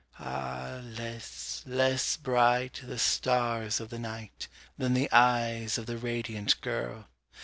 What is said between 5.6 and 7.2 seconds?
of the radiant girl!